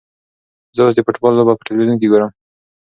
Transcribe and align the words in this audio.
زه 0.75 0.81
اوس 0.83 0.95
د 0.95 1.01
فوټبال 1.05 1.33
لوبه 1.37 1.53
په 1.57 1.63
تلویزیون 1.67 1.97
کې 1.99 2.11
ګورم. 2.11 2.31